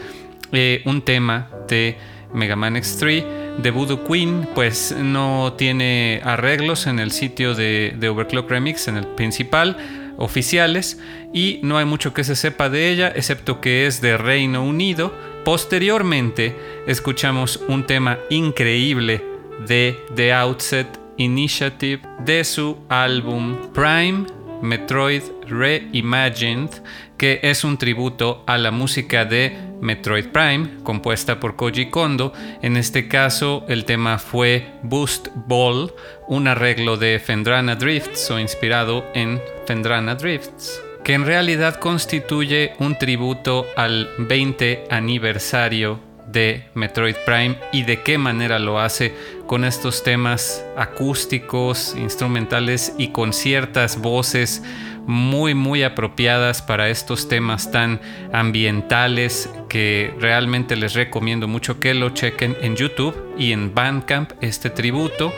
eh, 0.52 0.80
un 0.84 1.02
tema 1.02 1.50
de 1.66 1.98
Mega 2.32 2.54
Man 2.54 2.76
X3 2.76 3.43
de 3.58 3.70
Voodoo 3.70 4.04
Queen, 4.04 4.48
pues 4.54 4.94
no 4.96 5.54
tiene 5.56 6.20
arreglos 6.24 6.86
en 6.86 6.98
el 6.98 7.12
sitio 7.12 7.54
de, 7.54 7.96
Overclock 8.08 8.50
Remix, 8.50 8.88
en 8.88 8.96
el 8.96 9.06
principal, 9.06 9.76
oficiales, 10.16 11.00
y 11.32 11.60
no 11.62 11.78
hay 11.78 11.84
mucho 11.84 12.14
que 12.14 12.24
se 12.24 12.36
sepa 12.36 12.68
de 12.68 12.90
ella, 12.90 13.12
excepto 13.14 13.60
que 13.60 13.86
es 13.86 14.00
de 14.00 14.16
Reino 14.16 14.64
Unido. 14.64 15.12
Posteriormente, 15.44 16.56
escuchamos 16.86 17.60
un 17.68 17.86
tema 17.86 18.18
increíble 18.30 19.24
de 19.66 19.98
The 20.14 20.32
Outset 20.32 20.88
Initiative 21.16 22.02
de 22.24 22.44
su 22.44 22.78
álbum 22.88 23.56
Prime 23.72 24.26
Metroid 24.62 25.22
Reimagined, 25.46 26.70
que 27.18 27.40
es 27.42 27.64
un 27.64 27.76
tributo 27.76 28.42
a 28.46 28.58
la 28.58 28.70
música 28.70 29.24
de 29.24 29.56
Metroid 29.84 30.28
Prime, 30.28 30.82
compuesta 30.82 31.38
por 31.38 31.56
Koji 31.56 31.90
Kondo. 31.90 32.32
En 32.62 32.76
este 32.76 33.06
caso, 33.06 33.64
el 33.68 33.84
tema 33.84 34.18
fue 34.18 34.66
Boost 34.82 35.28
Ball, 35.46 35.92
un 36.26 36.48
arreglo 36.48 36.96
de 36.96 37.20
Fendrana 37.20 37.76
Drifts 37.76 38.30
o 38.30 38.40
inspirado 38.40 39.04
en 39.14 39.40
Fendrana 39.66 40.14
Drifts, 40.14 40.82
que 41.04 41.12
en 41.12 41.26
realidad 41.26 41.78
constituye 41.78 42.72
un 42.78 42.98
tributo 42.98 43.66
al 43.76 44.08
20 44.18 44.84
aniversario 44.90 46.00
de 46.26 46.64
Metroid 46.74 47.16
Prime 47.26 47.58
y 47.70 47.82
de 47.82 48.02
qué 48.02 48.16
manera 48.16 48.58
lo 48.58 48.80
hace 48.80 49.14
con 49.46 49.64
estos 49.64 50.02
temas 50.02 50.64
acústicos, 50.76 51.94
instrumentales 51.96 52.94
y 52.96 53.08
con 53.08 53.34
ciertas 53.34 54.00
voces 54.00 54.62
muy 55.06 55.54
muy 55.54 55.82
apropiadas 55.82 56.62
para 56.62 56.88
estos 56.88 57.28
temas 57.28 57.70
tan 57.70 58.00
ambientales 58.32 59.50
que 59.68 60.14
realmente 60.18 60.76
les 60.76 60.94
recomiendo 60.94 61.48
mucho 61.48 61.80
que 61.80 61.94
lo 61.94 62.10
chequen 62.10 62.56
en 62.60 62.76
YouTube 62.76 63.14
y 63.38 63.52
en 63.52 63.74
Bandcamp 63.74 64.32
este 64.40 64.70
tributo. 64.70 65.32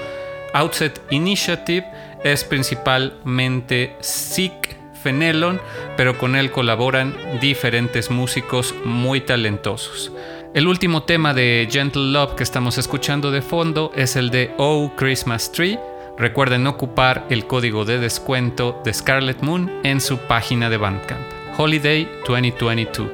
Outset 0.53 1.01
Initiative 1.11 1.87
es 2.25 2.45
principalmente 2.45 3.97
Sick 4.01 4.77
Fenelon, 5.03 5.61
pero 5.97 6.19
con 6.19 6.35
él 6.37 6.51
colaboran 6.51 7.15
diferentes 7.41 8.11
músicos 8.11 8.75
muy 8.85 9.21
talentosos. 9.21 10.13
El 10.55 10.69
último 10.69 11.03
tema 11.03 11.35
de 11.35 11.69
Gentle 11.71 12.13
Love 12.13 12.35
que 12.35 12.43
estamos 12.43 12.79
escuchando 12.79 13.31
de 13.31 13.43
fondo 13.43 13.93
es 13.95 14.17
el 14.17 14.31
de 14.31 14.55
Oh 14.57 14.91
Christmas 14.97 15.53
Tree, 15.53 15.79
Recuerden 16.19 16.67
ocupar 16.67 17.27
el 17.29 17.47
código 17.47 17.85
de 17.85 17.99
descuento 17.99 18.81
de 18.85 18.95
Scarlet 18.95 19.43
Moon 19.43 19.71
en 19.83 20.01
su 20.01 20.17
página 20.17 20.71
de 20.71 20.79
Bandcamp. 20.79 21.21
Holiday 21.59 22.09
2022. 22.27 23.09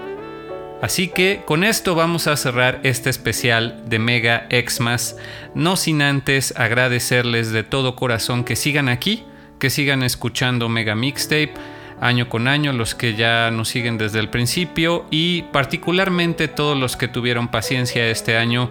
Así 0.80 1.08
que 1.08 1.42
con 1.44 1.64
esto 1.64 1.96
vamos 1.96 2.28
a 2.28 2.36
cerrar 2.36 2.78
este 2.84 3.10
especial 3.10 3.82
de 3.86 3.98
Mega 3.98 4.46
Xmas, 4.50 5.16
no 5.54 5.76
sin 5.76 6.00
antes 6.00 6.54
agradecerles 6.56 7.50
de 7.50 7.64
todo 7.64 7.96
corazón 7.96 8.44
que 8.44 8.54
sigan 8.54 8.88
aquí, 8.88 9.24
que 9.58 9.70
sigan 9.70 10.04
escuchando 10.04 10.68
Mega 10.68 10.94
Mixtape 10.94 11.54
año 12.00 12.28
con 12.28 12.48
año, 12.48 12.72
los 12.72 12.96
que 12.96 13.14
ya 13.14 13.50
nos 13.52 13.68
siguen 13.68 13.96
desde 13.96 14.18
el 14.18 14.28
principio 14.28 15.06
y 15.10 15.42
particularmente 15.42 16.48
todos 16.48 16.76
los 16.76 16.96
que 16.96 17.06
tuvieron 17.06 17.48
paciencia 17.48 18.08
este 18.08 18.36
año 18.36 18.70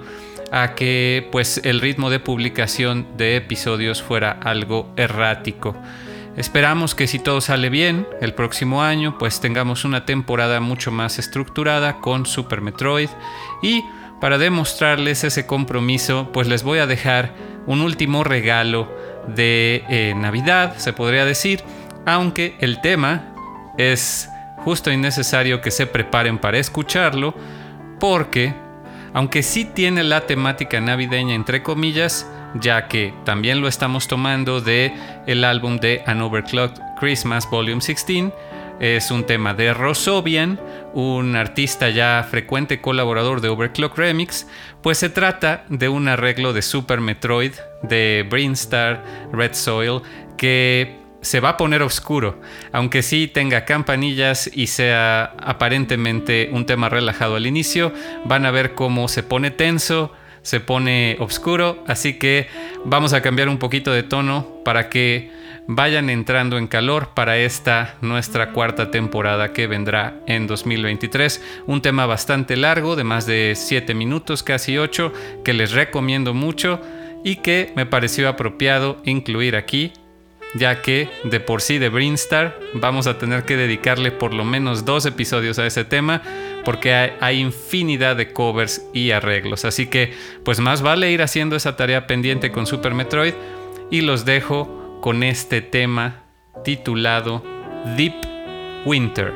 a 0.52 0.76
que 0.76 1.28
pues 1.32 1.62
el 1.64 1.80
ritmo 1.80 2.10
de 2.10 2.20
publicación 2.20 3.08
de 3.18 3.38
episodios 3.38 4.02
fuera 4.02 4.32
algo 4.32 4.93
errático. 4.97 5.76
Esperamos 6.38 6.95
que 6.95 7.08
si 7.08 7.20
todo 7.20 7.41
sale 7.41 7.70
bien, 7.70 8.08
el 8.22 8.34
próximo 8.34 8.82
año 8.84 9.18
pues 9.18 9.41
tengamos 9.41 9.84
una 9.84 10.06
temporada 10.06 10.60
mucho 10.60 10.91
más 10.91 11.20
estructurada 11.20 11.99
con 11.99 12.26
Super 12.26 12.62
Metroid 12.62 13.10
y 13.62 13.84
para 14.22 14.38
demostrarles 14.38 15.24
ese 15.24 15.45
compromiso 15.45 16.30
pues 16.32 16.47
les 16.47 16.64
voy 16.64 16.80
a 16.80 16.86
dejar 16.86 17.34
un 17.66 17.82
último 17.82 18.24
regalo 18.24 18.91
de 19.28 19.84
eh, 19.89 20.14
Navidad, 20.16 20.78
se 20.78 20.93
podría 20.93 21.26
decir, 21.26 21.64
aunque 22.06 22.56
el 22.60 22.82
tema 22.82 23.34
es 23.78 24.30
justo 24.58 24.91
y 24.91 24.97
necesario 24.97 25.62
que 25.62 25.72
se 25.72 25.88
preparen 25.88 26.38
para 26.38 26.60
escucharlo 26.60 27.36
porque 27.99 28.54
aunque 29.14 29.43
sí 29.43 29.66
tiene 29.66 30.03
la 30.03 30.26
temática 30.26 30.80
navideña 30.80 31.36
entre 31.36 31.64
comillas, 31.64 32.30
ya 32.55 32.88
que 32.88 33.14
también 33.24 33.62
lo 33.62 33.68
estamos 33.68 34.07
tomando 34.07 34.62
de 34.62 34.93
el 35.28 35.43
álbum 35.43 35.78
de 35.78 36.03
An 36.05 36.22
Overclocked 36.22 36.82
Christmas 36.99 37.49
Volume 37.49 37.82
16. 37.86 38.32
Es 38.80 39.12
un 39.12 39.26
tema 39.26 39.53
de 39.53 39.76
Rosobian, 39.76 40.59
un 40.93 41.36
artista 41.36 41.89
ya 41.89 42.26
frecuente 42.28 42.82
colaborador 42.82 43.39
de 43.39 43.49
Overclock 43.49 43.95
Remix, 43.95 44.47
pues 44.82 44.97
se 44.97 45.09
trata 45.09 45.66
de 45.70 45.88
un 45.88 46.07
arreglo 46.07 46.51
de 46.51 46.64
Super 46.64 46.99
Metroid 46.99 47.51
de 47.84 48.26
Brainstar 48.28 49.03
Red 49.32 49.53
Soil 49.53 50.01
que 50.36 51.01
se 51.22 51.39
va 51.39 51.49
a 51.49 51.57
poner 51.57 51.82
oscuro, 51.84 52.41
aunque 52.72 53.03
sí 53.03 53.28
tenga 53.28 53.65
campanillas 53.65 54.49
y 54.53 54.67
sea 54.67 55.36
aparentemente 55.39 56.49
un 56.51 56.65
tema 56.65 56.89
relajado 56.89 57.36
al 57.36 57.47
inicio, 57.47 57.93
van 58.26 58.45
a 58.45 58.51
ver 58.51 58.74
cómo 58.74 59.07
se 59.07 59.24
pone 59.24 59.51
tenso, 59.51 60.11
se 60.41 60.59
pone 60.59 61.17
oscuro, 61.19 61.84
así 61.88 62.17
que 62.17 62.47
vamos 62.84 63.13
a 63.13 63.22
cambiar 63.22 63.49
un 63.49 63.59
poquito 63.59 63.91
de 63.91 64.03
tono 64.03 64.47
para 64.65 64.89
que 64.89 65.32
vayan 65.67 66.09
entrando 66.09 66.57
en 66.57 66.67
calor 66.67 67.09
para 67.13 67.38
esta 67.38 67.95
nuestra 68.01 68.51
cuarta 68.51 68.89
temporada 68.89 69.53
que 69.53 69.67
vendrá 69.67 70.15
en 70.26 70.47
2023. 70.47 71.41
Un 71.67 71.82
tema 71.82 72.07
bastante 72.07 72.57
largo, 72.57 72.95
de 72.95 73.03
más 73.03 73.28
de 73.28 73.53
7 73.55 73.93
minutos, 73.93 74.41
casi 74.41 74.78
8, 74.80 75.13
que 75.45 75.53
les 75.53 75.72
recomiendo 75.72 76.34
mucho 76.34 76.82
y 77.24 77.38
que 77.38 77.72
me 77.76 77.86
pareció 77.86 78.28
apropiado 78.28 78.97
incluir 79.05 79.55
aquí 79.55 79.93
ya 80.54 80.82
que 80.82 81.10
de 81.24 81.39
por 81.39 81.62
sí 81.62 81.78
de 81.78 81.89
Brinstar 81.89 82.60
vamos 82.74 83.08
a 83.08 83.18
tener 83.18 83.43
que 83.43 83.58
dedicarle 83.58 84.12
por 84.12 84.34
lo 84.34 84.43
menos 84.43 84.86
dos 84.86 85.06
episodios 85.06 85.60
a 85.60 85.66
ese 85.66 85.86
tema 85.86 86.22
porque 86.66 86.93
hay, 86.93 87.39
infinidad 87.39 88.16
de 88.16 88.34
covers 88.34 88.86
y 88.93 89.12
arreglos. 89.12 89.66
Así 89.66 89.88
que 89.88 90.14
pues 90.43 90.60
más 90.60 90.82
vale 90.82 91.12
ir 91.12 91.22
haciendo 91.22 91.56
esa 91.56 91.76
tarea 91.76 92.08
pendiente 92.08 92.52
con 92.52 92.68
Super 92.68 92.93
Metroid 92.93 93.34
y 93.89 94.02
los 94.02 94.26
dejo 94.26 94.99
con 95.02 95.24
este 95.24 95.62
tema 95.62 96.24
titulado 96.64 97.43
Deep 97.97 98.14
Winter. 98.86 99.34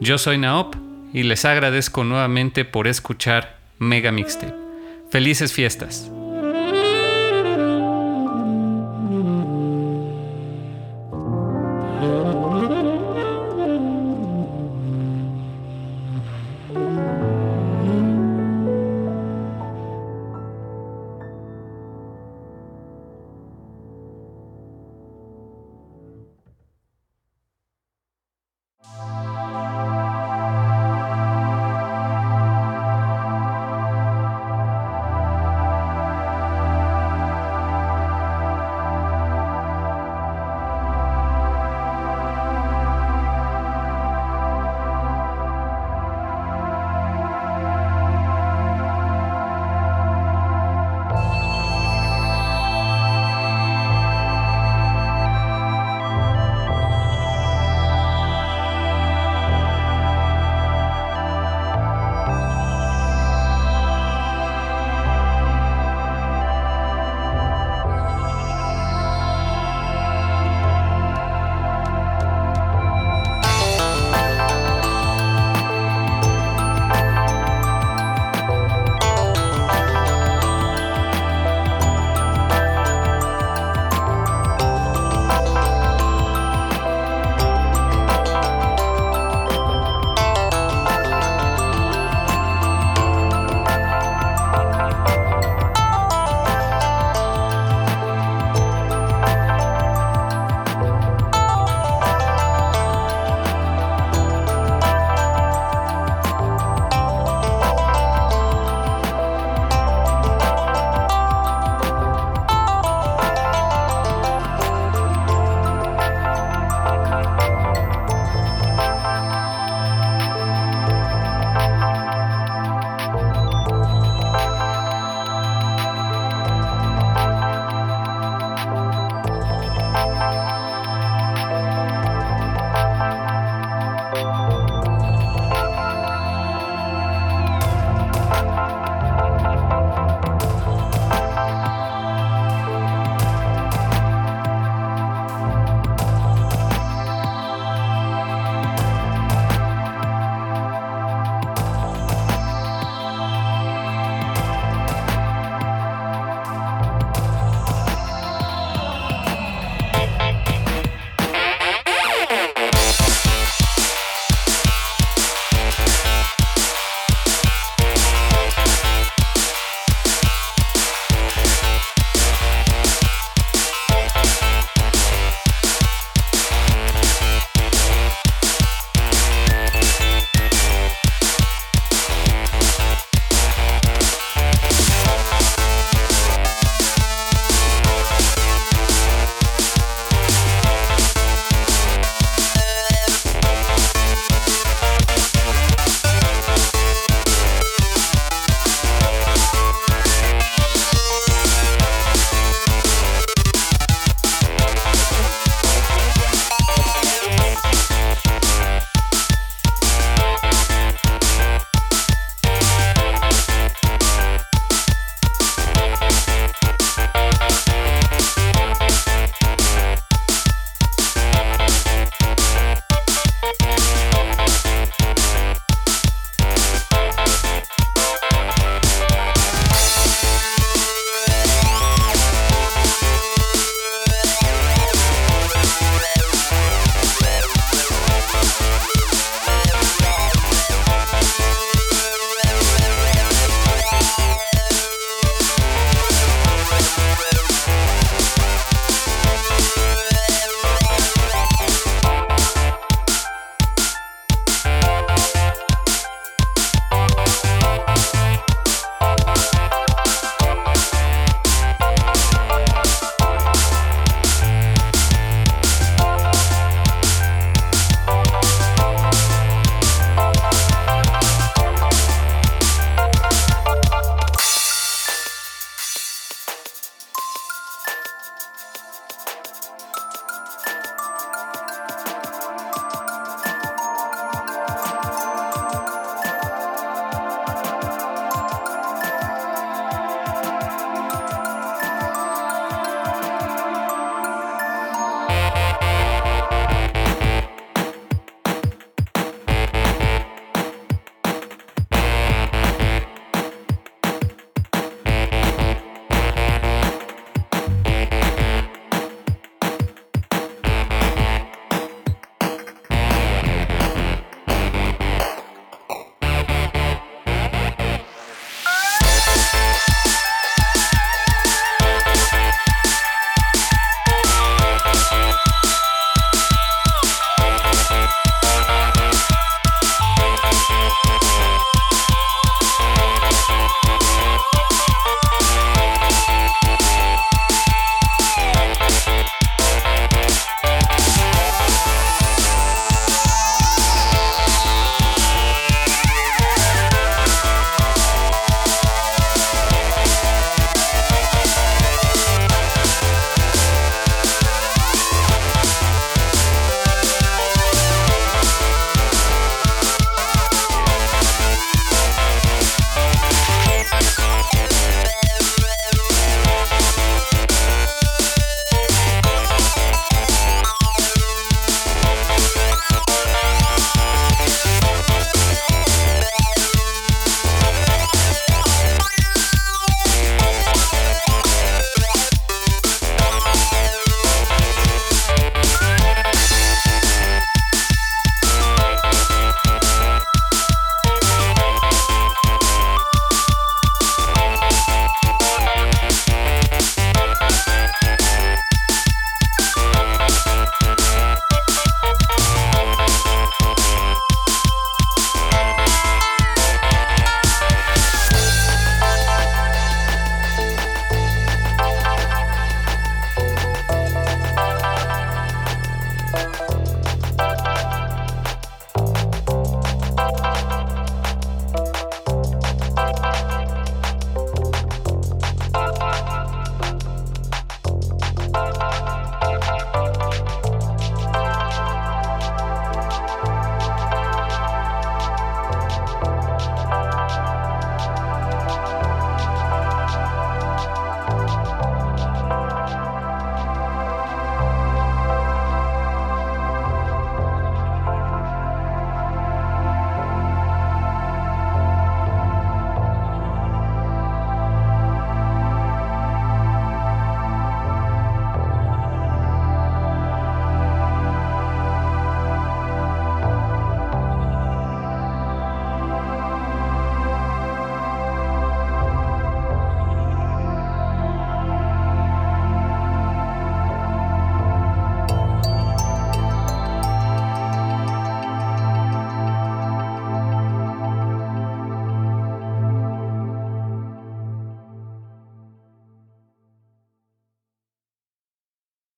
Yo 0.00 0.18
soy 0.18 0.38
Naop 0.38 0.74
y 1.12 1.22
les 1.22 1.44
agradezco 1.44 2.04
nuevamente 2.04 2.64
por 2.64 2.88
escuchar 2.88 3.58
Mega 3.78 4.10
Mixtape. 4.10 4.54
Felices 5.10 5.52
fiestas. 5.52 6.10